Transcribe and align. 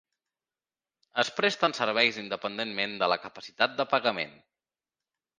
Es 1.23 1.27
presten 1.39 1.75
serveis 1.79 2.17
independentment 2.21 2.95
de 3.03 3.09
la 3.13 3.19
capacitat 3.27 3.75
de 3.83 3.85
pagament. 3.93 4.33